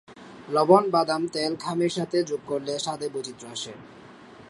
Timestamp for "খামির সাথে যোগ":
1.63-2.41